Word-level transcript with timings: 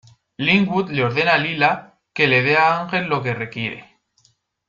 Linwood 0.39 0.89
le 0.89 1.03
ordena 1.03 1.33
a 1.33 1.37
Lilah 1.37 1.75
que 2.15 2.23
le 2.23 2.41
de 2.41 2.55
a 2.55 2.65
Angel 2.85 3.05
lo 3.05 3.21
que 3.21 3.35
requiere. 3.43 3.85